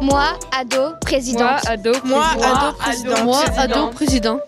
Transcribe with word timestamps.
Moi, 0.00 0.38
ado, 0.52 0.94
présidente. 1.00 1.66
ado, 1.66 1.92
Moi, 2.04 2.22
président. 2.24 2.54
ado, 2.54 2.76
président. 2.76 3.24
Moi, 3.24 3.44
ado, 3.56 3.88
président. 3.90 4.40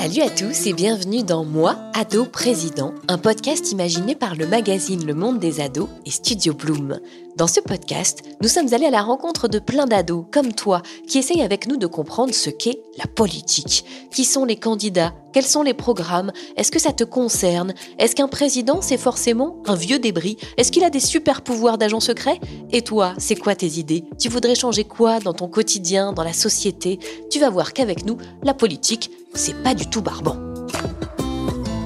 Salut 0.00 0.22
à 0.22 0.30
tous 0.30 0.66
et 0.66 0.72
bienvenue 0.72 1.22
dans 1.22 1.44
Moi, 1.44 1.76
ado 1.92 2.24
président, 2.24 2.94
un 3.08 3.18
podcast 3.18 3.70
imaginé 3.70 4.14
par 4.14 4.34
le 4.34 4.46
magazine 4.46 5.04
Le 5.04 5.12
Monde 5.12 5.38
des 5.38 5.60
ados 5.60 5.90
et 6.06 6.10
Studio 6.10 6.54
Bloom. 6.54 6.98
Dans 7.36 7.46
ce 7.46 7.60
podcast, 7.60 8.22
nous 8.40 8.48
sommes 8.48 8.72
allés 8.72 8.86
à 8.86 8.90
la 8.90 9.02
rencontre 9.02 9.46
de 9.46 9.58
plein 9.58 9.84
d'ados, 9.84 10.24
comme 10.32 10.54
toi, 10.54 10.80
qui 11.06 11.18
essayent 11.18 11.42
avec 11.42 11.68
nous 11.68 11.76
de 11.76 11.86
comprendre 11.86 12.32
ce 12.32 12.48
qu'est 12.48 12.80
la 12.96 13.06
politique. 13.06 13.84
Qui 14.10 14.24
sont 14.24 14.46
les 14.46 14.56
candidats? 14.56 15.12
Quels 15.34 15.44
sont 15.44 15.62
les 15.62 15.74
programmes? 15.74 16.32
Est-ce 16.56 16.72
que 16.72 16.80
ça 16.80 16.92
te 16.92 17.04
concerne? 17.04 17.74
Est-ce 17.98 18.16
qu'un 18.16 18.26
président, 18.26 18.80
c'est 18.80 18.96
forcément 18.96 19.58
un 19.66 19.74
vieux 19.74 19.98
débris? 19.98 20.38
Est-ce 20.56 20.72
qu'il 20.72 20.82
a 20.82 20.90
des 20.90 20.98
super 20.98 21.42
pouvoirs 21.42 21.76
d'agent 21.76 22.00
secret? 22.00 22.40
Et 22.72 22.80
toi, 22.80 23.12
c'est 23.18 23.36
quoi 23.36 23.54
tes 23.54 23.78
idées? 23.78 24.04
Tu 24.18 24.30
voudrais 24.30 24.54
changer 24.54 24.84
quoi 24.84 25.20
dans 25.20 25.34
ton 25.34 25.46
quotidien, 25.46 26.14
dans 26.14 26.24
la 26.24 26.32
société? 26.32 26.98
Tu 27.30 27.38
vas 27.38 27.50
voir 27.50 27.74
qu'avec 27.74 28.06
nous, 28.06 28.16
la 28.42 28.54
politique, 28.54 29.10
c'est 29.34 29.62
pas 29.62 29.74
du 29.74 29.88
tout 29.88 30.02
barbant. 30.02 30.36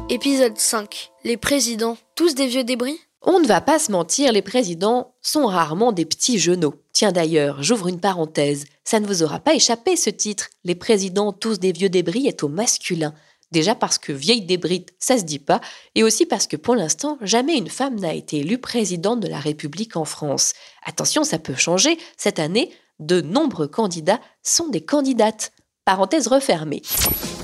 Épisode 0.08 0.58
5. 0.58 1.10
Les 1.24 1.36
présidents, 1.36 1.96
tous 2.14 2.34
des 2.34 2.46
vieux 2.46 2.64
débris? 2.64 2.98
On 3.22 3.40
ne 3.40 3.46
va 3.46 3.60
pas 3.60 3.78
se 3.78 3.90
mentir, 3.90 4.32
les 4.32 4.42
présidents 4.42 5.14
sont 5.22 5.46
rarement 5.46 5.92
des 5.92 6.04
petits 6.04 6.38
genoux. 6.38 6.74
Tiens 6.92 7.12
d'ailleurs, 7.12 7.62
j'ouvre 7.62 7.88
une 7.88 8.00
parenthèse, 8.00 8.66
ça 8.84 9.00
ne 9.00 9.06
vous 9.06 9.22
aura 9.22 9.40
pas 9.40 9.54
échappé 9.54 9.96
ce 9.96 10.10
titre. 10.10 10.50
Les 10.64 10.74
présidents, 10.74 11.32
tous 11.32 11.58
des 11.58 11.72
vieux 11.72 11.88
débris, 11.88 12.26
est 12.26 12.42
au 12.42 12.48
masculin. 12.48 13.14
Déjà 13.50 13.74
parce 13.74 13.98
que 13.98 14.12
vieille 14.12 14.42
débris, 14.42 14.84
ça 14.98 15.16
se 15.16 15.24
dit 15.24 15.38
pas, 15.38 15.60
et 15.94 16.02
aussi 16.02 16.26
parce 16.26 16.46
que 16.46 16.56
pour 16.56 16.74
l'instant, 16.74 17.18
jamais 17.22 17.56
une 17.56 17.68
femme 17.68 17.98
n'a 17.98 18.12
été 18.12 18.38
élue 18.38 18.58
présidente 18.58 19.20
de 19.20 19.28
la 19.28 19.38
République 19.38 19.96
en 19.96 20.04
France. 20.04 20.52
Attention, 20.84 21.24
ça 21.24 21.38
peut 21.38 21.54
changer. 21.54 21.96
Cette 22.16 22.38
année, 22.38 22.72
de 22.98 23.20
nombreux 23.20 23.68
candidats 23.68 24.20
sont 24.42 24.68
des 24.68 24.84
candidates. 24.84 25.52
Parenthèse 25.84 26.28
refermée. 26.28 26.80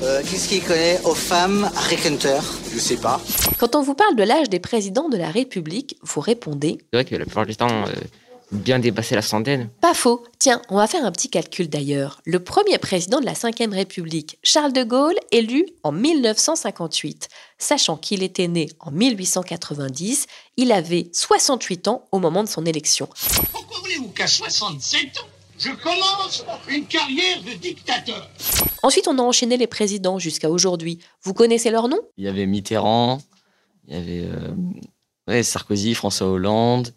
Euh, 0.03 0.23
Qu'est-ce 0.23 0.49
qu'il 0.49 0.63
connaît 0.65 0.99
aux 1.05 1.15
femmes 1.15 1.71
Rick 1.77 2.07
Hunter? 2.07 2.39
Je 2.73 2.79
sais 2.79 2.97
pas. 2.97 3.21
Quand 3.59 3.77
on 3.77 3.83
vous 3.83 3.95
parle 3.95 4.17
de 4.17 4.23
l'âge 4.23 4.49
des 4.49 4.61
présidents 4.61 5.11
de 5.11 5.19
la 5.19 5.29
République, 5.31 5.99
vous 6.03 6.21
répondez 6.21 6.79
C'est 6.91 6.97
vrai 6.97 7.05
que 7.05 7.17
la 7.17 7.27
plupart 7.27 7.45
du 7.45 7.55
temps, 7.55 7.69
euh, 7.69 7.93
bien 8.51 8.79
dépasser 8.79 9.15
la 9.15 9.21
centaine. 9.21 9.69
Pas 9.83 9.93
faux. 9.93 10.25
Tiens, 10.39 10.63
on 10.71 10.77
va 10.77 10.87
faire 10.87 11.05
un 11.05 11.13
petit 11.13 11.29
calcul 11.29 11.69
d'ailleurs. 11.69 12.23
Le 12.25 12.43
premier 12.43 12.79
président 12.79 13.21
de 13.21 13.27
la 13.27 13.35
Ve 13.35 13.73
République, 13.73 14.39
Charles 14.43 14.73
de 14.73 14.85
Gaulle, 14.85 15.17
élu 15.33 15.67
en 15.83 15.93
1958. 15.93 17.29
Sachant 17.59 17.99
qu'il 17.99 18.23
était 18.23 18.49
né 18.49 18.71
en 18.81 18.91
1890, 18.91 20.27
il 20.57 20.73
avait 20.73 21.11
68 21.13 21.89
ans 21.89 22.07
au 22.11 22.19
moment 22.19 22.43
de 22.43 22.49
son 22.49 22.65
élection. 22.65 23.07
Pourquoi 23.53 23.81
voulez-vous 23.81 24.09
qu'à 24.09 24.27
67 24.27 25.19
ans, 25.19 25.29
je 25.61 25.71
commence 25.83 26.45
une 26.69 26.87
carrière 26.87 27.43
de 27.43 27.53
dictateur 27.59 28.29
Ensuite, 28.83 29.09
on 29.09 29.19
a 29.19 29.23
enchaîné 29.23 29.57
les 29.57 29.67
présidents 29.67 30.19
jusqu'à 30.19 30.51
aujourd'hui. 30.51 31.01
Vous 31.23 31.35
connaissez 31.35 31.71
leur 31.71 31.89
nom? 31.89 31.99
Il 32.17 32.25
y 32.25 32.29
avait 32.29 32.47
Mitterrand, 32.47 33.21
il 33.87 33.95
y 33.95 33.99
avait 33.99 34.25
euh, 34.25 34.55
ouais, 35.29 35.43
Sarkozy, 35.43 35.95
François 35.95 36.29
Hollande, 36.29 36.95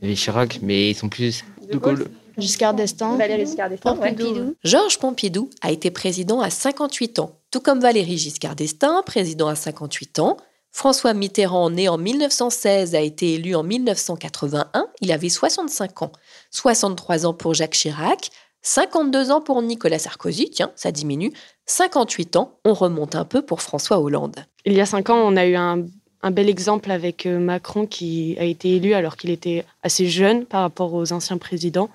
il 0.00 0.04
y 0.04 0.06
avait 0.06 0.14
Chirac, 0.14 0.60
mais 0.62 0.90
ils 0.90 0.94
sont 0.94 1.08
plus. 1.08 1.44
De 1.70 1.76
Gaulle. 1.76 2.08
Giscard 2.36 2.74
d'Estaing. 2.74 3.16
Valéry 3.16 3.46
Giscard 3.46 3.68
d'Estaing, 3.70 3.98
ouais. 3.98 4.14
Pompidou. 4.14 4.54
Georges 4.62 4.98
Pompidou 4.98 5.50
a 5.60 5.72
été 5.72 5.90
président 5.90 6.40
à 6.40 6.50
58 6.50 7.18
ans, 7.18 7.32
tout 7.50 7.60
comme 7.60 7.80
Valéry 7.80 8.16
Giscard 8.16 8.54
d'Estaing, 8.54 9.02
président 9.02 9.48
à 9.48 9.56
58 9.56 10.20
ans. 10.20 10.36
François 10.70 11.14
Mitterrand, 11.14 11.70
né 11.70 11.88
en 11.88 11.98
1916, 11.98 12.94
a 12.94 13.00
été 13.00 13.34
élu 13.34 13.54
en 13.54 13.62
1981, 13.62 14.86
il 15.00 15.12
avait 15.12 15.28
65 15.28 16.02
ans. 16.02 16.12
63 16.50 17.26
ans 17.26 17.34
pour 17.34 17.54
Jacques 17.54 17.72
Chirac, 17.72 18.30
52 18.62 19.30
ans 19.30 19.40
pour 19.40 19.62
Nicolas 19.62 19.98
Sarkozy, 19.98 20.50
tiens, 20.50 20.72
ça 20.76 20.92
diminue. 20.92 21.32
58 21.66 22.36
ans, 22.36 22.58
on 22.64 22.74
remonte 22.74 23.14
un 23.14 23.24
peu 23.24 23.42
pour 23.42 23.62
François 23.62 24.00
Hollande. 24.00 24.36
Il 24.64 24.72
y 24.72 24.80
a 24.80 24.86
cinq 24.86 25.10
ans, 25.10 25.18
on 25.18 25.36
a 25.36 25.46
eu 25.46 25.54
un, 25.56 25.84
bel 26.30 26.48
exemple 26.48 26.90
avec 26.90 27.26
euh, 27.26 27.38
Macron 27.38 27.86
qui 27.86 28.36
a 28.38 28.44
été 28.44 28.76
élu 28.76 28.94
alors 28.94 29.16
qu'il 29.16 29.30
était 29.30 29.64
assez 29.82 30.08
jeune 30.08 30.44
par 30.44 30.62
rapport 30.62 30.92
aux 30.92 31.12
anciens 31.12 31.38
présidents. 31.38 31.88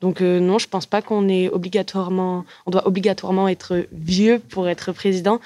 Donc 0.00 0.20
euh, 0.20 0.40
non, 0.40 0.58
je 0.58 0.68
pense 0.68 0.86
pas 0.86 1.02
qu'on 1.02 1.22
doit 1.22 2.86
obligatoirement 2.86 3.48
être 3.48 3.86
vieux 3.92 4.38
pour 4.38 4.68
être 4.68 4.92
président. 4.92 5.40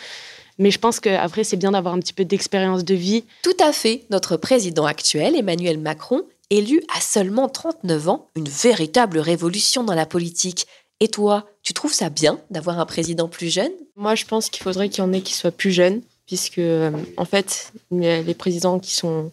Mais 0.58 0.70
je 0.70 0.78
pense 0.78 1.00
qu'après, 1.00 1.44
c'est 1.44 1.56
bien 1.56 1.72
d'avoir 1.72 1.94
un 1.94 1.98
petit 1.98 2.12
peu 2.12 2.24
d'expérience 2.24 2.84
de 2.84 2.94
vie. 2.94 3.24
Tout 3.42 3.56
à 3.60 3.72
fait, 3.72 4.04
notre 4.10 4.36
président 4.36 4.84
actuel, 4.84 5.36
Emmanuel 5.36 5.78
Macron, 5.78 6.22
élu 6.50 6.82
à 6.94 7.00
seulement 7.00 7.48
39 7.48 8.08
ans, 8.08 8.28
une 8.36 8.48
véritable 8.48 9.18
révolution 9.18 9.84
dans 9.84 9.94
la 9.94 10.06
politique. 10.06 10.66
Et 11.00 11.08
toi, 11.08 11.46
tu 11.62 11.72
trouves 11.72 11.94
ça 11.94 12.10
bien 12.10 12.38
d'avoir 12.50 12.78
un 12.78 12.86
président 12.86 13.28
plus 13.28 13.52
jeune? 13.52 13.72
Moi, 13.96 14.14
je 14.14 14.24
pense 14.24 14.50
qu'il 14.50 14.62
faudrait 14.62 14.88
qu'il 14.88 15.02
y 15.02 15.06
en 15.06 15.12
ait 15.12 15.20
qui 15.20 15.34
soient 15.34 15.50
plus 15.50 15.72
jeunes, 15.72 16.02
puisque 16.26 16.58
euh, 16.58 16.90
en 17.16 17.24
fait, 17.24 17.72
les 17.90 18.34
présidents 18.34 18.78
qui 18.78 18.94
sont 18.94 19.32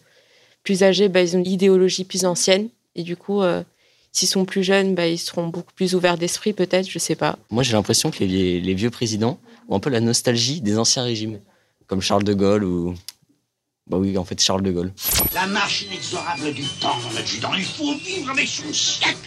plus 0.62 0.82
âgés, 0.82 1.08
bah, 1.08 1.22
ils 1.22 1.36
ont 1.36 1.40
une 1.40 1.46
idéologie 1.46 2.04
plus 2.04 2.24
ancienne. 2.24 2.68
Et 2.96 3.02
du 3.02 3.16
coup, 3.16 3.42
euh, 3.42 3.62
s'ils 4.12 4.28
sont 4.28 4.44
plus 4.44 4.62
jeunes, 4.64 4.94
bah, 4.94 5.06
ils 5.06 5.18
seront 5.18 5.48
beaucoup 5.48 5.72
plus 5.74 5.94
ouverts 5.94 6.18
d'esprit, 6.18 6.52
peut-être, 6.52 6.88
je 6.88 6.98
sais 6.98 7.14
pas. 7.14 7.38
Moi, 7.50 7.62
j'ai 7.62 7.72
l'impression 7.72 8.10
que 8.10 8.24
les, 8.24 8.60
les 8.60 8.74
vieux 8.74 8.90
présidents 8.90 9.38
ont 9.68 9.76
un 9.76 9.80
peu 9.80 9.90
la 9.90 10.00
nostalgie 10.00 10.60
des 10.60 10.78
anciens 10.78 11.04
régimes, 11.04 11.40
comme 11.86 12.00
Charles 12.00 12.24
de 12.24 12.34
Gaulle 12.34 12.64
ou. 12.64 12.94
Bah 13.86 13.96
oui, 13.98 14.16
en 14.16 14.24
fait, 14.24 14.40
Charles 14.40 14.62
de 14.62 14.70
Gaulle. 14.70 14.92
La 15.34 15.48
marche 15.48 15.82
inexorable 15.82 16.52
du 16.54 16.62
temps, 16.62 16.94
mon 17.10 17.18
adjudant, 17.18 17.50
il 17.54 17.64
faut 17.64 17.92
vivre 17.94 18.30
avec 18.30 18.46
son 18.46 18.72
siècle 18.72 19.18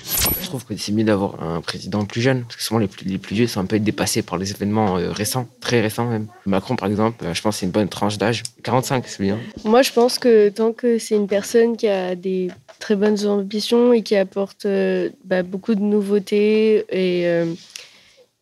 Je 0.41 0.45
trouve 0.45 0.63
que 0.63 0.77
c'est 0.77 0.93
mieux 0.93 1.03
d'avoir 1.03 1.43
un 1.43 1.59
président 1.59 2.05
plus 2.05 2.21
jeune, 2.21 2.43
parce 2.43 2.55
que 2.55 2.63
souvent 2.63 2.79
les 2.79 2.87
plus, 2.87 3.05
les 3.05 3.17
plus 3.17 3.35
vieux 3.35 3.47
sont 3.47 3.59
un 3.59 3.65
peu 3.65 3.77
dépassés 3.77 4.21
par 4.21 4.37
les 4.37 4.51
événements 4.51 4.97
euh, 4.97 5.11
récents, 5.11 5.49
très 5.59 5.81
récents 5.81 6.05
même. 6.05 6.27
Macron, 6.45 6.77
par 6.77 6.87
exemple, 6.87 7.25
euh, 7.25 7.33
je 7.33 7.41
pense 7.41 7.55
que 7.55 7.59
c'est 7.59 7.65
une 7.65 7.73
bonne 7.73 7.89
tranche 7.89 8.17
d'âge. 8.17 8.43
45, 8.63 9.05
c'est 9.05 9.23
bien. 9.23 9.37
Moi, 9.65 9.81
je 9.81 9.91
pense 9.91 10.17
que 10.17 10.47
tant 10.47 10.71
que 10.71 10.97
c'est 10.97 11.15
une 11.15 11.27
personne 11.27 11.75
qui 11.75 11.89
a 11.89 12.15
des 12.15 12.49
très 12.83 12.97
bonnes 12.97 13.25
ambitions 13.25 13.93
et 13.93 14.03
qui 14.03 14.17
apporte 14.17 14.65
euh, 14.65 15.09
bah, 15.23 15.41
beaucoup 15.41 15.73
de 15.73 15.79
nouveautés 15.79 16.79
et, 16.89 17.25
euh, 17.29 17.45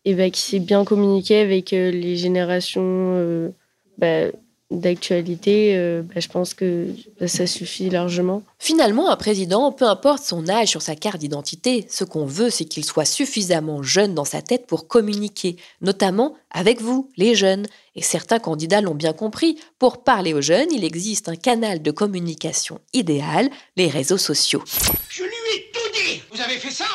et 0.04 0.14
bah, 0.14 0.30
qui 0.30 0.40
sait 0.40 0.58
bien 0.58 0.84
communiquer 0.84 1.38
avec 1.38 1.72
euh, 1.72 1.92
les 1.92 2.16
générations 2.16 3.52
bah, 3.98 4.32
d'actualité, 4.78 5.76
euh, 5.76 6.02
bah, 6.02 6.20
je 6.20 6.28
pense 6.28 6.54
que 6.54 6.88
bah, 7.20 7.28
ça 7.28 7.46
suffit 7.46 7.90
largement. 7.90 8.42
Finalement, 8.58 9.10
un 9.10 9.16
président, 9.16 9.72
peu 9.72 9.86
importe 9.86 10.24
son 10.24 10.48
âge 10.48 10.68
sur 10.68 10.82
sa 10.82 10.96
carte 10.96 11.18
d'identité, 11.18 11.86
ce 11.88 12.04
qu'on 12.04 12.26
veut, 12.26 12.50
c'est 12.50 12.64
qu'il 12.64 12.84
soit 12.84 13.04
suffisamment 13.04 13.82
jeune 13.82 14.14
dans 14.14 14.24
sa 14.24 14.42
tête 14.42 14.66
pour 14.66 14.88
communiquer, 14.88 15.56
notamment 15.80 16.34
avec 16.50 16.80
vous, 16.80 17.10
les 17.16 17.34
jeunes. 17.34 17.66
Et 17.94 18.02
certains 18.02 18.38
candidats 18.38 18.80
l'ont 18.80 18.94
bien 18.94 19.12
compris, 19.12 19.58
pour 19.78 20.02
parler 20.02 20.32
aux 20.32 20.40
jeunes, 20.40 20.72
il 20.72 20.84
existe 20.84 21.28
un 21.28 21.36
canal 21.36 21.82
de 21.82 21.90
communication 21.90 22.80
idéal, 22.92 23.50
les 23.76 23.88
réseaux 23.88 24.18
sociaux. 24.18 24.62
Je 25.08 25.22
lui 25.22 25.30
ai 25.54 25.70
tout 25.72 25.92
dit 25.92 26.22
Vous 26.32 26.40
avez 26.40 26.58
fait 26.58 26.70
ça? 26.70 26.86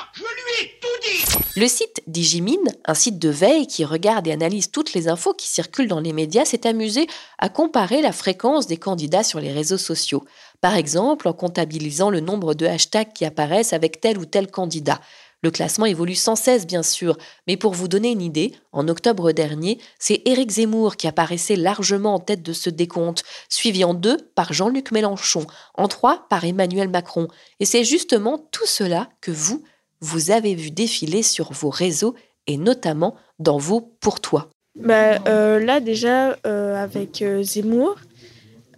Le 1.56 1.68
site 1.68 2.02
Digimine, 2.06 2.72
un 2.86 2.94
site 2.94 3.18
de 3.18 3.30
veille 3.30 3.66
qui 3.66 3.84
regarde 3.84 4.28
et 4.28 4.32
analyse 4.32 4.70
toutes 4.70 4.94
les 4.94 5.08
infos 5.08 5.34
qui 5.34 5.48
circulent 5.48 5.88
dans 5.88 6.00
les 6.00 6.14
médias, 6.14 6.46
s'est 6.46 6.68
amusé 6.68 7.08
à 7.40 7.50
comparer 7.50 8.04
la 8.04 8.12
fréquence 8.12 8.68
des 8.68 8.78
candidats 8.78 9.24
sur 9.24 9.40
les 9.40 9.52
réseaux 9.52 9.80
sociaux. 9.80 10.24
Par 10.62 10.76
exemple, 10.76 11.28
en 11.28 11.34
comptabilisant 11.34 12.12
le 12.12 12.20
nombre 12.20 12.54
de 12.54 12.68
hashtags 12.68 13.12
qui 13.12 13.26
apparaissent 13.26 13.74
avec 13.74 14.00
tel 14.00 14.20
ou 14.20 14.26
tel 14.26 14.52
candidat. 14.52 15.02
Le 15.42 15.52
classement 15.52 15.86
évolue 15.86 16.16
sans 16.16 16.36
cesse, 16.36 16.66
bien 16.66 16.84
sûr, 16.84 17.18
mais 17.48 17.58
pour 17.58 17.74
vous 17.74 17.88
donner 17.88 18.12
une 18.12 18.22
idée, 18.22 18.54
en 18.72 18.88
octobre 18.88 19.32
dernier, 19.32 19.80
c'est 19.98 20.22
Éric 20.26 20.52
Zemmour 20.52 20.96
qui 20.96 21.08
apparaissait 21.08 21.56
largement 21.56 22.16
en 22.16 22.20
tête 22.20 22.42
de 22.42 22.54
ce 22.54 22.70
décompte, 22.70 23.24
suivi 23.50 23.84
en 23.84 23.94
deux 23.94 24.18
par 24.36 24.54
Jean-Luc 24.54 24.92
Mélenchon, 24.92 25.46
en 25.76 25.88
trois 25.88 26.28
par 26.30 26.46
Emmanuel 26.46 26.90
Macron. 26.90 27.28
Et 27.60 27.66
c'est 27.66 27.84
justement 27.84 28.48
tout 28.52 28.66
cela 28.66 29.10
que 29.22 29.32
vous, 29.32 29.64
vous 30.02 30.32
avez 30.32 30.56
vu 30.56 30.72
défiler 30.72 31.24
sur 31.24 31.52
vos 31.54 31.70
réseaux 31.70 32.16
et 32.48 32.58
notamment 32.58 33.16
dans 33.40 33.58
vos 33.58 33.82
pour 33.82 34.20
toi. 34.20 34.50
Bah, 34.76 35.20
euh, 35.28 35.60
là 35.60 35.80
déjà, 35.80 36.38
euh, 36.46 36.82
avec 36.82 37.22
euh, 37.22 37.42
Zemmour, 37.42 37.96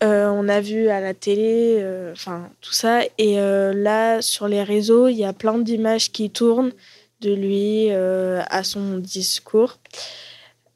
on 0.01 0.47
a 0.47 0.61
vu 0.61 0.87
à 0.87 1.01
la 1.01 1.13
télé, 1.13 1.83
enfin 2.13 2.49
tout 2.61 2.71
ça. 2.71 3.01
Et 3.17 3.35
là, 3.35 4.21
sur 4.21 4.47
les 4.47 4.63
réseaux, 4.63 5.09
il 5.09 5.17
y 5.17 5.25
a 5.25 5.33
plein 5.33 5.57
d'images 5.57 6.13
qui 6.13 6.29
tournent 6.29 6.71
de 7.19 7.33
lui 7.33 7.91
à 7.91 8.63
son 8.63 8.97
discours 8.97 9.77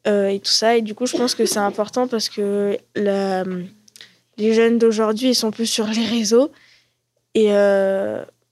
et 0.06 0.42
tout 0.44 0.52
ça. 0.52 0.76
Et 0.76 0.82
du 0.82 0.94
coup, 0.94 1.06
je 1.06 1.16
pense 1.16 1.36
que 1.36 1.46
c'est 1.46 1.60
important 1.60 2.10
parce 2.10 2.28
que 2.28 2.78
les 2.96 4.54
jeunes 4.54 4.78
d'aujourd'hui, 4.78 5.30
ils 5.30 5.36
sont 5.36 5.52
plus 5.52 5.68
sur 5.68 5.88
les 5.88 6.06
réseaux. 6.06 6.52
Et 7.34 7.48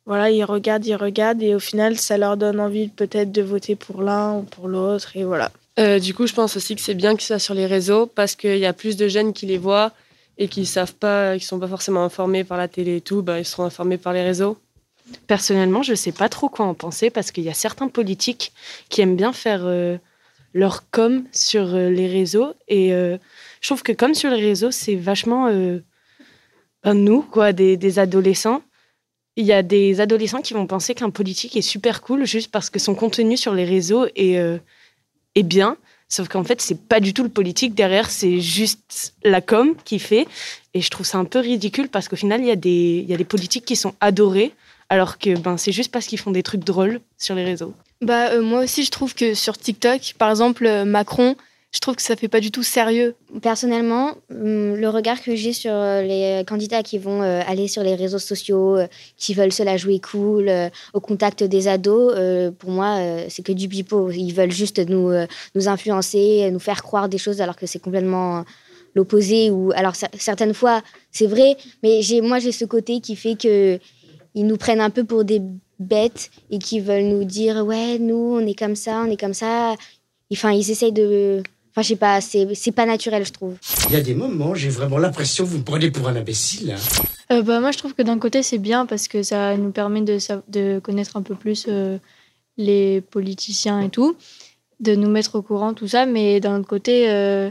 voilà, 0.06 0.32
ils 0.32 0.44
regardent, 0.44 0.86
ils 0.86 0.96
regardent. 0.96 1.44
Et 1.44 1.56
au 1.56 1.60
final, 1.60 1.98
ça 1.98 2.18
leur 2.18 2.38
donne 2.38 2.60
envie 2.60 2.88
peut-être 2.88 3.32
de 3.32 3.42
voter 3.42 3.76
pour 3.76 4.02
l'un 4.02 4.38
ou 4.38 4.42
pour 4.44 4.68
l'autre. 4.68 5.16
Et 5.16 5.24
voilà. 5.24 5.52
du 6.00 6.14
coup, 6.14 6.28
je 6.28 6.34
pense 6.34 6.58
aussi 6.58 6.76
que 6.76 6.82
c'est 6.82 6.96
bien 6.96 7.16
que 7.16 7.24
ça 7.24 7.40
sur 7.40 7.54
les 7.54 7.66
réseaux 7.66 8.06
parce 8.06 8.36
qu'il 8.36 8.58
y 8.58 8.66
a 8.66 8.74
plus 8.74 8.98
de 8.98 9.08
jeunes 9.08 9.34
qui 9.34 9.46
les 9.46 9.58
voient 9.58 9.92
et 10.42 10.48
qui 10.48 10.66
savent 10.66 10.96
pas, 10.96 11.38
qui 11.38 11.46
sont 11.46 11.60
pas 11.60 11.68
forcément 11.68 12.04
informés 12.04 12.44
par 12.44 12.58
la 12.58 12.68
télé 12.68 12.98
et 12.98 13.02
tout, 13.02 13.22
bah, 13.22 13.38
ils 13.40 13.46
seront 13.46 13.64
informés 13.64 14.00
par 14.00 14.12
les 14.12 14.24
réseaux. 14.24 14.58
Personnellement, 15.28 15.84
je 15.84 15.94
sais 15.94 16.12
pas 16.12 16.30
trop 16.30 16.50
quoi 16.50 16.66
en 16.66 16.74
penser 16.74 17.12
parce 17.12 17.32
qu'il 17.32 17.44
y 17.44 17.50
a 17.50 17.54
certains 17.54 17.90
politiques 17.90 18.52
qui 18.90 19.02
aiment 19.02 19.16
bien 19.16 19.34
faire 19.34 19.62
euh, 19.66 19.98
leur 20.54 20.90
com 20.90 21.26
sur 21.32 21.76
euh, 21.76 21.90
les 21.90 22.08
réseaux 22.08 22.54
et 22.68 22.94
euh, 22.94 23.18
je 23.60 23.68
trouve 23.68 23.84
que 23.84 23.92
comme 23.92 24.16
sur 24.16 24.32
les 24.32 24.42
réseaux, 24.42 24.72
c'est 24.72 24.96
vachement 24.96 25.46
ben, 26.84 26.94
nous, 26.96 27.22
quoi, 27.22 27.54
des, 27.54 27.78
des 27.78 28.00
adolescents. 28.00 28.64
Il 29.38 29.46
y 29.46 29.54
a 29.54 29.64
des 29.64 30.02
adolescents 30.02 30.42
qui 30.42 30.54
vont 30.54 30.68
penser 30.68 30.94
qu'un 30.94 31.10
politique 31.10 31.56
est 31.56 31.62
super 31.62 32.02
cool 32.02 32.26
juste 32.26 32.52
parce 32.52 32.70
que 32.70 32.80
son 32.80 32.96
contenu 32.96 33.38
sur 33.38 33.54
les 33.54 33.66
réseaux 33.66 34.06
est, 34.16 34.38
est 35.36 35.44
bien 35.44 35.78
Sauf 36.12 36.28
qu'en 36.28 36.44
fait, 36.44 36.60
c'est 36.60 36.78
pas 36.78 37.00
du 37.00 37.14
tout 37.14 37.24
le 37.24 37.30
politique 37.30 37.74
derrière, 37.74 38.10
c'est 38.12 38.42
juste 38.42 39.14
la 39.24 39.40
com 39.40 39.76
qui 39.86 39.98
fait. 39.98 40.28
Et 40.74 40.82
je 40.82 40.90
trouve 40.90 41.06
ça 41.06 41.18
un 41.18 41.24
peu 41.24 41.40
ridicule 41.40 41.88
parce 41.88 42.10
qu'au 42.10 42.18
final, 42.18 42.42
il 42.42 42.48
y, 42.48 42.52
a 42.52 42.58
des, 42.58 43.06
y 43.08 43.14
a 43.14 43.18
des 43.18 43.24
politiques 43.24 43.64
qui 43.64 43.78
sont 43.78 43.96
adorés, 44.02 44.52
alors 44.90 45.20
que 45.20 45.40
ben, 45.40 45.56
c'est 45.56 45.72
juste 45.72 45.90
parce 45.90 46.08
qu'ils 46.08 46.20
font 46.20 46.32
des 46.32 46.44
trucs 46.44 46.66
drôles 46.66 47.00
sur 47.18 47.34
les 47.34 47.46
réseaux. 47.46 47.74
Bah, 48.02 48.32
euh, 48.32 48.42
moi 48.42 48.66
aussi, 48.66 48.84
je 48.84 48.92
trouve 48.92 49.16
que 49.16 49.34
sur 49.34 49.58
TikTok, 49.58 50.16
par 50.18 50.30
exemple, 50.30 50.66
euh, 50.66 50.84
Macron, 50.84 51.38
je 51.74 51.80
trouve 51.80 51.96
que 51.96 52.02
ça 52.02 52.18
fait 52.18 52.28
pas 52.28 52.42
du 52.42 52.52
tout 52.52 52.64
sérieux. 52.64 53.16
Personnellement, 53.42 54.16
hum, 54.30 54.76
le 54.76 54.90
regard 54.90 55.22
que 55.22 55.36
j'ai 55.36 55.54
sur 55.54 55.72
euh, 55.72 56.02
les 56.02 56.44
candidats 56.46 56.84
qui 56.84 56.98
vont 56.98 57.22
euh, 57.22 57.42
aller 57.48 57.70
sur 57.70 57.82
les 57.82 57.96
réseaux 57.96 58.20
sociaux, 58.20 58.76
euh, 58.76 58.88
qui 59.16 59.34
veulent 59.34 59.54
se 59.54 59.64
la 59.64 59.78
jouer 59.78 60.00
cool, 60.00 60.52
au 60.94 61.00
contact 61.00 61.44
des 61.44 61.70
ados, 61.70 62.14
pour 62.60 62.72
moi, 62.72 62.98
c'est 63.30 63.44
que 63.44 63.54
du 63.54 63.70
pipeau. 63.70 64.12
Ils 64.12 64.34
veulent 64.34 64.52
juste 64.52 64.80
nous, 64.80 65.12
nous 65.56 65.68
influencer, 65.68 66.50
nous 66.52 66.60
faire 66.60 66.84
croire 66.84 67.08
des 67.08 67.18
choses 67.18 67.40
alors 67.42 67.56
que 67.56 67.66
c'est 67.66 67.80
complètement 67.80 68.44
l'opposé. 68.94 69.50
Ou 69.50 69.72
alors 69.74 69.94
certaines 69.96 70.54
fois, 70.54 70.82
c'est 71.12 71.28
vrai, 71.28 71.56
mais 71.84 72.02
j'ai 72.02 72.22
moi 72.22 72.40
j'ai 72.40 72.52
ce 72.52 72.66
côté 72.66 73.00
qui 73.00 73.16
fait 73.16 73.36
que 73.36 73.80
ils 74.36 74.46
nous 74.46 74.58
prennent 74.58 74.82
un 74.82 74.90
peu 74.90 75.04
pour 75.04 75.24
des 75.24 75.42
bêtes 75.80 76.32
et 76.50 76.60
qui 76.60 76.80
veulent 76.80 77.06
nous 77.06 77.24
dire 77.24 77.66
ouais 77.66 77.98
nous 78.00 78.36
on 78.40 78.46
est 78.46 78.58
comme 78.58 78.76
ça, 78.76 79.04
on 79.06 79.10
est 79.10 79.20
comme 79.20 79.34
ça. 79.34 79.76
Enfin 80.32 80.52
ils 80.52 80.70
essayent 80.72 80.94
de 80.94 81.44
Enfin, 81.72 81.84
je 81.84 81.88
sais 81.88 81.96
pas, 81.96 82.20
c'est 82.20 82.72
pas 82.74 82.86
naturel, 82.86 83.26
je 83.26 83.32
trouve. 83.32 83.56
Il 83.88 83.94
y 83.94 83.96
a 83.96 84.02
des 84.02 84.14
moments, 84.14 84.54
j'ai 84.54 84.68
vraiment 84.68 84.98
l'impression 84.98 85.46
que 85.46 85.50
vous 85.50 85.60
me 85.60 85.64
prenez 85.64 85.90
pour 85.90 86.10
un 86.10 86.16
imbécile. 86.18 86.72
Hein. 86.72 87.04
Euh, 87.32 87.42
bah, 87.44 87.62
moi, 87.62 87.72
je 87.72 87.78
trouve 87.78 87.94
que 87.94 88.02
d'un 88.02 88.20
côté, 88.20 88.44
c'est 88.44 88.58
bien 88.58 88.86
parce 88.86 89.08
que 89.08 89.24
ça 89.24 89.56
nous 89.56 89.72
permet 89.72 90.02
de, 90.02 90.18
de 90.50 90.80
connaître 90.80 91.16
un 91.16 91.22
peu 91.22 91.34
plus 91.34 91.68
euh, 91.70 91.98
les 92.58 93.00
politiciens 93.00 93.80
et 93.80 93.90
tout, 93.90 94.18
de 94.82 94.96
nous 94.96 95.10
mettre 95.10 95.36
au 95.36 95.42
courant, 95.42 95.74
tout 95.74 95.88
ça. 95.88 96.06
Mais 96.06 96.42
d'un 96.42 96.60
autre 96.60 96.68
côté, 96.68 97.10
euh, 97.10 97.50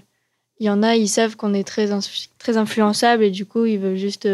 il 0.58 0.66
y 0.66 0.70
en 0.70 0.82
a, 0.82 0.96
ils 0.96 1.08
savent 1.08 1.36
qu'on 1.36 1.54
est 1.54 1.64
très, 1.64 1.88
très 2.36 2.58
influençable 2.58 3.24
et 3.24 3.30
du 3.30 3.46
coup, 3.46 3.64
ils 3.64 3.78
veulent 3.78 3.96
juste, 3.96 4.28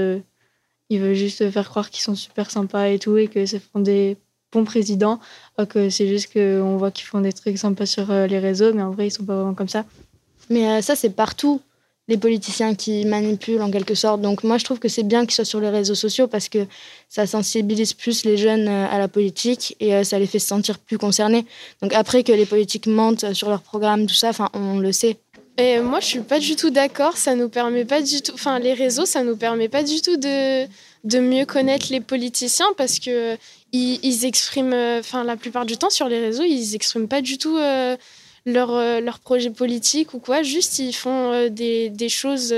ils 0.91 1.01
veulent 1.01 1.15
juste 1.15 1.49
faire 1.49 1.69
croire 1.69 1.91
qu'ils 1.91 2.03
sont 2.03 2.17
super 2.17 2.51
sympas 2.51 2.89
et 2.89 2.99
tout 2.99 3.17
et 3.17 3.29
que 3.29 3.47
ça 3.47 3.59
font 3.61 3.79
des 3.79 4.17
bon 4.57 4.65
président. 4.65 5.21
que 5.69 5.91
c'est 5.91 6.09
juste 6.09 6.33
qu'on 6.33 6.77
voit 6.77 6.91
qu'ils 6.91 7.07
font 7.07 7.21
des 7.21 7.33
trucs 7.33 7.59
sympas 7.59 7.87
sur 7.87 8.11
euh, 8.11 8.27
les 8.27 8.39
réseaux, 8.39 8.73
mais 8.73 8.83
en 8.83 8.91
vrai, 8.91 9.09
ils 9.09 9.11
sont 9.11 9.25
pas 9.25 9.37
vraiment 9.37 9.55
comme 9.55 9.69
ça. 9.69 9.85
Mais 10.51 10.67
euh, 10.69 10.83
ça, 10.83 10.97
c'est 10.97 11.11
partout 11.11 11.61
les 12.09 12.17
politiciens 12.17 12.77
qui 12.77 13.05
manipulent 13.05 13.63
en 13.63 13.71
quelque 13.71 13.97
sorte. 13.97 14.21
Donc 14.21 14.45
moi, 14.45 14.59
je 14.59 14.65
trouve 14.65 14.79
que 14.79 14.89
c'est 14.89 15.03
bien 15.03 15.23
qu'ils 15.27 15.35
soient 15.35 15.45
sur 15.45 15.61
les 15.61 15.71
réseaux 15.71 15.97
sociaux 15.97 16.29
parce 16.29 16.49
que 16.49 16.67
ça 17.09 17.27
sensibilise 17.27 17.95
plus 17.95 18.25
les 18.25 18.37
jeunes 18.37 18.69
euh, 18.69 18.87
à 18.89 18.99
la 18.99 19.09
politique 19.09 19.77
et 19.81 20.05
ça 20.05 20.19
les 20.19 20.27
fait 20.27 20.39
se 20.39 20.47
sentir 20.47 20.79
plus 20.79 20.99
concernés. 20.99 21.45
Donc 21.83 21.93
après 21.95 22.23
que 22.23 22.33
les 22.33 22.47
politiques 22.47 22.87
mentent 22.87 23.33
sur 23.35 23.49
leur 23.49 23.61
programme, 23.61 24.07
tout 24.07 24.15
ça, 24.15 24.29
enfin, 24.31 24.49
on 24.55 24.79
le 24.79 24.93
sait. 24.93 25.17
Et 25.59 25.81
moi, 25.81 26.01
je 26.01 26.07
suis 26.07 26.21
pas 26.21 26.39
du 26.39 26.55
tout 26.55 26.71
d'accord. 26.71 27.17
Ça 27.17 27.35
nous 27.35 27.49
permet 27.49 27.85
pas 27.85 28.03
du 28.03 28.21
tout. 28.21 28.33
Enfin, 28.35 28.59
les 28.59 28.75
réseaux, 28.75 29.07
ça 29.07 29.23
nous 29.23 29.37
permet 29.37 29.69
pas 29.69 29.83
du 29.83 30.03
tout 30.03 30.17
de 30.17 30.67
de 31.07 31.21
mieux 31.21 31.47
connaître 31.47 31.87
les 31.91 32.01
politiciens 32.01 32.67
parce 32.77 32.99
que 32.99 33.37
ils, 33.73 34.25
expriment, 34.25 34.73
euh, 34.73 35.01
enfin 35.01 35.25
la 35.25 35.37
plupart 35.37 35.67
du 35.67 35.77
temps 35.77 35.91
sur 35.91 36.09
les 36.09 36.19
réseaux, 36.19 36.43
ils 36.43 36.75
expriment 36.75 37.09
pas 37.09 37.21
du 37.21 37.39
tout 37.39 37.57
euh, 37.57 37.97
leur, 38.45 38.75
euh, 38.75 39.01
leur 39.01 39.19
projet 39.21 39.51
politique 39.51 40.15
ou 40.15 40.19
quoi. 40.19 40.43
Juste, 40.43 40.79
ils 40.79 40.95
font 40.95 41.49
des, 41.49 41.91
des, 41.91 42.09
choses, 42.09 42.55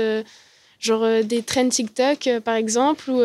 genre 0.79 1.23
des 1.23 1.43
trends 1.43 1.69
TikTok 1.69 2.29
par 2.43 2.55
exemple, 2.55 3.09
où, 3.09 3.21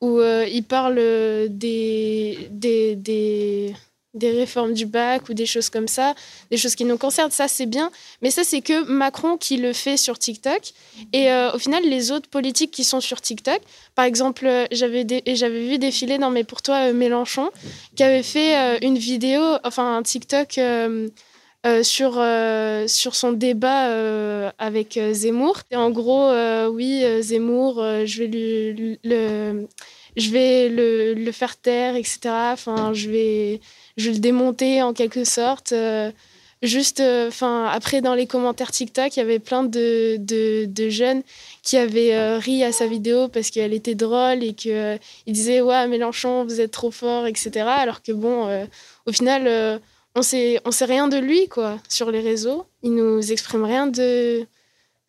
où 0.00 0.20
ils 0.22 0.64
parlent 0.64 1.48
des, 1.48 2.48
des, 2.50 2.96
des 2.96 3.74
des 4.18 4.32
réformes 4.32 4.74
du 4.74 4.86
bac 4.86 5.28
ou 5.28 5.34
des 5.34 5.46
choses 5.46 5.70
comme 5.70 5.88
ça, 5.88 6.14
des 6.50 6.56
choses 6.56 6.74
qui 6.74 6.84
nous 6.84 6.98
concernent, 6.98 7.30
ça 7.30 7.48
c'est 7.48 7.66
bien. 7.66 7.90
Mais 8.22 8.30
ça 8.30 8.44
c'est 8.44 8.60
que 8.60 8.84
Macron 8.84 9.36
qui 9.36 9.56
le 9.56 9.72
fait 9.72 9.96
sur 9.96 10.18
TikTok. 10.18 10.72
Et 11.12 11.30
euh, 11.30 11.52
au 11.52 11.58
final, 11.58 11.84
les 11.84 12.10
autres 12.10 12.28
politiques 12.28 12.70
qui 12.70 12.84
sont 12.84 13.00
sur 13.00 13.20
TikTok, 13.20 13.60
par 13.94 14.04
exemple, 14.04 14.46
euh, 14.46 14.66
j'avais 14.72 15.06
j'avais 15.26 15.60
vu 15.60 15.78
défiler 15.78 16.18
dans 16.18 16.30
mes 16.30 16.44
pour 16.44 16.62
toi 16.62 16.88
euh, 16.88 16.92
Mélenchon, 16.92 17.50
qui 17.96 18.02
avait 18.02 18.22
fait 18.22 18.78
une 18.84 18.98
vidéo, 18.98 19.42
enfin 19.64 19.96
un 19.96 20.02
TikTok. 20.02 20.60
sur, 21.82 22.12
sur 22.86 23.14
son 23.14 23.32
débat 23.32 24.52
avec 24.58 24.98
Zemmour. 25.12 25.58
Et 25.70 25.76
en 25.76 25.90
gros, 25.90 26.30
oui, 26.70 27.04
Zemmour, 27.20 27.74
je 28.06 28.18
vais 28.18 28.26
lui, 28.26 28.98
le, 29.04 29.66
je 30.16 30.30
vais 30.30 30.68
le, 30.68 31.14
le, 31.14 31.32
faire 31.32 31.56
taire, 31.56 31.94
etc. 31.96 32.18
Enfin, 32.52 32.92
je 32.94 33.10
vais, 33.10 33.60
je 33.98 34.10
le 34.10 34.18
démonter 34.18 34.80
en 34.80 34.94
quelque 34.94 35.24
sorte. 35.24 35.72
Euh, 35.72 36.10
juste, 36.62 37.00
euh, 37.00 37.28
enfin, 37.28 37.66
après, 37.66 38.00
dans 38.00 38.14
les 38.14 38.26
commentaires 38.26 38.70
TikTok, 38.70 39.16
il 39.16 39.18
y 39.18 39.22
avait 39.22 39.40
plein 39.40 39.64
de, 39.64 40.16
de, 40.16 40.88
jeunes 40.88 41.22
qui 41.62 41.76
avaient 41.76 42.14
euh, 42.14 42.38
ri 42.38 42.64
à 42.64 42.72
sa 42.72 42.86
vidéo 42.86 43.28
parce 43.28 43.50
qu'elle 43.50 43.74
était 43.74 43.96
drôle 43.96 44.42
et 44.42 44.54
qu'ils 44.54 44.98
disaient 45.26 45.60
Ouais, 45.60 45.86
Mélenchon, 45.88 46.44
vous 46.44 46.60
êtes 46.60 46.70
trop 46.70 46.92
fort, 46.92 47.26
etc. 47.26 47.66
Alors 47.66 48.02
que 48.02 48.12
bon, 48.12 48.48
au 49.04 49.12
final, 49.12 49.80
on 50.14 50.22
sait, 50.22 50.60
on 50.64 50.70
sait 50.70 50.86
rien 50.86 51.08
de 51.08 51.18
lui, 51.18 51.48
quoi, 51.48 51.78
sur 51.88 52.10
les 52.10 52.20
réseaux. 52.20 52.66
Il 52.82 52.94
nous 52.94 53.32
exprime 53.32 53.64
rien 53.64 53.88
de 53.88 54.46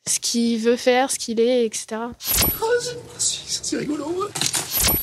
ce 0.09 0.19
qu'il 0.19 0.59
veut 0.59 0.75
faire, 0.75 1.11
ce 1.11 1.19
qu'il 1.19 1.39
est, 1.39 1.65
etc. 1.65 2.01
Oh, 2.61 2.65
c'est 3.17 3.77
rigolo. 3.77 4.27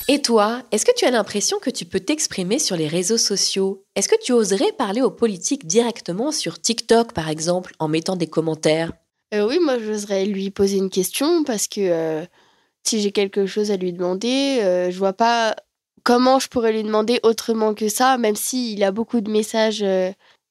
Et 0.09 0.21
toi, 0.21 0.61
est-ce 0.71 0.85
que 0.85 0.95
tu 0.95 1.05
as 1.05 1.11
l'impression 1.11 1.59
que 1.59 1.69
tu 1.69 1.85
peux 1.85 1.99
t'exprimer 1.99 2.59
sur 2.59 2.75
les 2.75 2.87
réseaux 2.87 3.17
sociaux? 3.17 3.83
Est-ce 3.95 4.07
que 4.07 4.21
tu 4.21 4.31
oserais 4.31 4.71
parler 4.77 5.01
aux 5.01 5.11
politiques 5.11 5.67
directement 5.67 6.31
sur 6.31 6.61
TikTok, 6.61 7.13
par 7.13 7.29
exemple, 7.29 7.73
en 7.79 7.87
mettant 7.87 8.15
des 8.15 8.27
commentaires? 8.27 8.93
Euh, 9.33 9.47
Oui, 9.47 9.59
moi, 9.61 9.79
j'oserais 9.79 10.25
lui 10.25 10.49
poser 10.49 10.77
une 10.77 10.89
question 10.89 11.43
parce 11.43 11.67
que 11.67 11.81
euh, 11.81 12.25
si 12.83 13.01
j'ai 13.01 13.11
quelque 13.11 13.45
chose 13.45 13.71
à 13.71 13.77
lui 13.77 13.91
demander, 13.91 14.59
euh, 14.61 14.91
je 14.91 14.97
vois 14.97 15.13
pas 15.13 15.55
comment 16.03 16.39
je 16.39 16.47
pourrais 16.47 16.71
lui 16.71 16.83
demander 16.83 17.19
autrement 17.23 17.73
que 17.73 17.89
ça, 17.89 18.17
même 18.17 18.37
s'il 18.37 18.81
a 18.83 18.91
beaucoup 18.91 19.19
de 19.19 19.29
messages 19.29 19.83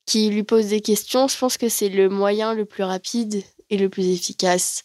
qui 0.04 0.28
lui 0.28 0.42
posent 0.42 0.68
des 0.68 0.82
questions. 0.82 1.28
Je 1.28 1.38
pense 1.38 1.56
que 1.56 1.70
c'est 1.70 1.88
le 1.88 2.10
moyen 2.10 2.52
le 2.52 2.66
plus 2.66 2.84
rapide 2.84 3.42
et 3.70 3.78
le 3.78 3.88
plus 3.88 4.06
efficace 4.08 4.82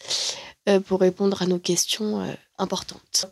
pour 0.85 0.99
répondre 0.99 1.41
à 1.41 1.47
nos 1.47 1.59
questions 1.59 2.35
importantes. 2.57 3.25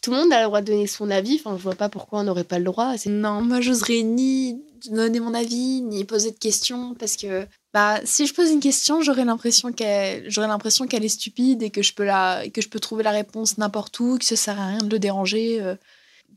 Tout 0.00 0.10
le 0.10 0.16
monde 0.16 0.32
a 0.32 0.40
le 0.40 0.46
droit 0.46 0.60
de 0.60 0.66
donner 0.66 0.86
son 0.86 1.10
avis. 1.10 1.40
Enfin, 1.42 1.56
je 1.56 1.62
vois 1.62 1.74
pas 1.74 1.88
pourquoi 1.88 2.20
on 2.20 2.24
n'aurait 2.24 2.44
pas 2.44 2.58
le 2.58 2.64
droit. 2.64 2.94
Non, 3.06 3.42
moi, 3.42 3.60
j'oserais 3.60 4.02
ni 4.02 4.62
donner 4.88 5.20
mon 5.20 5.34
avis 5.34 5.82
ni 5.82 6.04
poser 6.04 6.30
de 6.30 6.38
questions 6.38 6.94
parce 6.94 7.16
que 7.16 7.46
bah 7.74 8.00
si 8.04 8.26
je 8.26 8.34
pose 8.34 8.50
une 8.50 8.60
question 8.60 9.02
j'aurais 9.02 9.24
l'impression 9.24 9.72
qu'elle 9.72 10.24
j'aurais 10.30 10.48
l'impression 10.48 10.86
qu'elle 10.86 11.04
est 11.04 11.08
stupide 11.08 11.62
et 11.62 11.70
que 11.70 11.82
je 11.82 11.92
peux 11.92 12.04
la 12.04 12.44
que 12.52 12.60
je 12.60 12.68
peux 12.68 12.80
trouver 12.80 13.02
la 13.02 13.10
réponse 13.10 13.58
n'importe 13.58 14.00
où 14.00 14.16
que 14.18 14.24
ça 14.24 14.36
sert 14.36 14.58
à 14.58 14.68
rien 14.68 14.78
de 14.78 14.90
le 14.90 14.98
déranger 14.98 15.60
euh. 15.60 15.74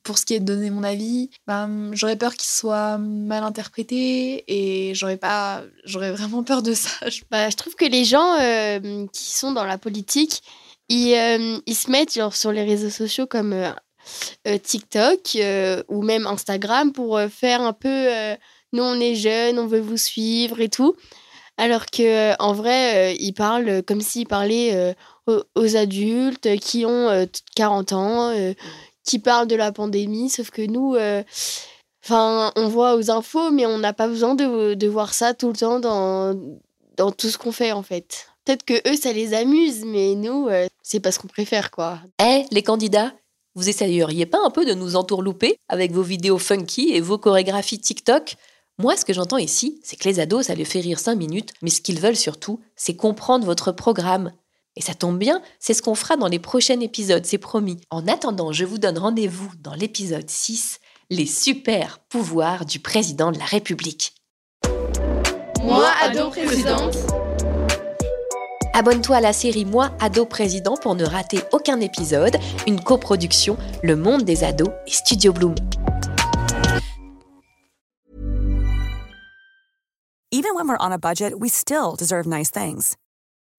Pour 0.03 0.17
ce 0.17 0.25
qui 0.25 0.33
est 0.36 0.39
de 0.39 0.45
donner 0.45 0.69
mon 0.69 0.83
avis 0.83 1.29
bah, 1.48 1.67
j'aurais 1.91 2.15
peur 2.15 2.36
qu'il 2.36 2.50
soit 2.50 2.98
mal 2.98 3.43
interprété 3.43 4.43
et 4.48 4.93
j'aurais 4.93 5.17
pas 5.17 5.63
j'aurais 5.86 6.12
vraiment 6.12 6.43
peur 6.43 6.62
de 6.62 6.74
ça 6.74 6.89
bah, 7.31 7.50
je 7.50 7.55
trouve 7.55 7.75
que 7.75 7.86
les 7.86 8.05
gens 8.05 8.38
euh, 8.41 9.05
qui 9.12 9.33
sont 9.33 9.51
dans 9.51 9.65
la 9.65 9.77
politique 9.77 10.41
ils, 10.89 11.13
euh, 11.13 11.74
se 11.74 11.89
mettent 11.89 12.19
sur 12.33 12.51
les 12.51 12.63
réseaux 12.63 12.89
sociaux 12.89 13.25
comme 13.25 13.55
TikTok 14.63 15.38
ou 15.88 16.03
même 16.03 16.27
Instagram 16.27 16.91
pour 16.91 17.19
faire 17.31 17.62
un 17.62 17.72
peu 17.72 18.10
nous 18.74 18.83
on 18.83 19.00
est 19.00 19.15
jeunes, 19.15 19.60
on 19.60 19.65
veut 19.65 19.79
vous 19.79 19.98
suivre 19.98 20.60
et 20.60 20.67
tout. 20.67 20.95
Alors 21.57 21.86
que 21.86 22.39
en 22.41 22.51
vrai, 22.51 23.15
ils 23.15 23.33
parlent 23.33 23.81
comme 23.83 24.01
s'ils 24.01 24.27
parlaient 24.27 24.93
aux, 25.27 25.75
adultes 25.77 26.57
qui 26.60 26.86
ont 26.86 27.27
40 27.55 27.93
ans, 27.93 28.33
qui 29.03 29.19
parlent 29.19 29.48
de 29.48 29.55
la 29.55 29.72
pandémie, 29.72 30.29
sauf 30.29 30.50
que 30.50 30.62
nous, 30.62 30.95
enfin, 32.03 32.51
on 32.55 32.67
voit 32.67 32.95
aux 32.95 33.12
infos, 33.12 33.51
mais 33.51 33.65
on 33.65 33.77
n'a 33.77 33.93
pas 33.93 34.07
besoin 34.07 34.36
de, 34.36 34.74
de, 34.74 34.88
voir 34.88 35.13
ça 35.13 35.33
tout 35.33 35.50
le 35.50 35.57
temps 35.57 35.79
dans, 35.79 36.33
dans 36.98 37.12
tout 37.12 37.29
ce 37.29 37.38
qu'on 37.38 37.51
fait 37.51 37.72
en 37.72 37.83
fait. 37.83 38.27
Peut-être 38.45 38.63
que 38.63 38.89
eux, 38.89 38.95
ça 38.95 39.13
les 39.13 39.33
amuse, 39.33 39.83
mais 39.86 40.15
nous, 40.15 40.50
c'est 40.81 41.00
pas 41.00 41.12
ce 41.12 41.19
qu'on 41.19 41.27
préfère, 41.27 41.72
quoi. 41.72 42.00
Eh, 42.22 42.43
les 42.51 42.63
candidats, 42.63 43.13
vous 43.55 43.69
essayeriez 43.69 44.25
pas 44.25 44.39
un 44.43 44.50
peu 44.50 44.65
de 44.65 44.74
nous 44.74 44.95
entourlouper 44.95 45.57
avec 45.69 45.91
vos 45.91 46.01
vidéos 46.01 46.39
funky 46.39 46.91
et 46.93 47.01
vos 47.01 47.17
chorégraphies 47.17 47.79
TikTok? 47.79 48.36
Moi, 48.79 48.98
ce 48.98 49.05
que 49.05 49.13
j'entends 49.13 49.38
ici, 49.38 49.79
c'est 49.83 49.95
que 49.95 50.10
les 50.10 50.19
ados, 50.19 50.48
ça 50.48 50.55
les 50.55 50.65
fait 50.65 50.79
rire 50.79 51.00
5 51.00 51.15
minutes, 51.15 51.53
mais 51.62 51.69
ce 51.69 51.79
qu'ils 51.79 52.00
veulent 52.00 52.15
surtout, 52.15 52.60
c'est 52.75 52.95
comprendre 52.95 53.45
votre 53.45 53.72
programme. 53.72 54.31
Et 54.75 54.82
ça 54.82 54.96
tombe 54.96 55.20
bien, 55.20 55.42
c'est 55.60 55.75
ce 55.75 55.84
qu'on 55.84 55.94
fera 55.94 56.18
dans 56.18 56.27
les 56.27 56.39
prochains 56.39 56.80
épisodes, 56.80 57.25
c'est 57.25 57.38
promis. 57.38 57.80
En 57.92 58.08
attendant, 58.08 58.51
je 58.51 58.65
vous 58.65 58.80
donne 58.80 58.98
rendez-vous 58.98 59.51
dans 59.60 59.75
l'épisode 59.75 60.30
6, 60.30 60.80
les 61.12 61.27
super 61.27 62.00
pouvoirs 62.10 62.65
du 62.65 62.80
président 62.80 63.32
de 63.32 63.38
la 63.38 63.46
République. 63.46 64.15
Moi, 65.62 65.89
ado 66.01 66.32
présidente. 66.32 66.98
Abonne-toi 68.74 69.18
à 69.18 69.22
la 69.22 69.34
série 69.34 69.65
Moi, 69.65 69.92
ado 70.00 70.25
président 70.25 70.75
pour 70.75 70.96
ne 70.96 71.06
rater 71.06 71.39
aucun 71.51 71.80
épisode, 71.80 72.36
une 72.65 72.82
coproduction 72.82 73.58
Le 73.84 73.96
Monde 73.96 74.24
des 74.24 74.44
ados 74.44 74.72
et 74.88 74.92
Studio 74.92 75.32
Bloom. 75.34 75.53
Even 80.32 80.56
when 80.56 80.68
we're 80.68 80.77
on 80.80 80.92
a 80.92 80.98
budget, 80.98 81.39
we 81.39 81.48
still 81.48 81.96
deserve 81.96 82.25
nice 82.25 82.50
things. 82.50 82.98